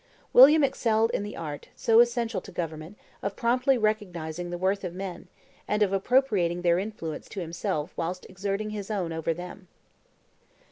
William 0.33 0.63
excelled 0.63 1.11
in 1.11 1.21
the 1.21 1.37
art, 1.37 1.69
so 1.75 1.99
essential 1.99 2.41
to 2.41 2.51
government, 2.51 2.97
of 3.21 3.35
promptly 3.35 3.77
recognizing 3.77 4.49
the 4.49 4.57
worth 4.57 4.83
of 4.83 4.95
men, 4.95 5.27
and 5.67 5.83
of 5.83 5.93
appropriating 5.93 6.63
their 6.63 6.79
influence 6.79 7.29
to 7.29 7.39
himself 7.39 7.93
whilst 7.95 8.25
exerting 8.27 8.71
his 8.71 8.89
own 8.89 9.13
over 9.13 9.31
them. 9.31 9.67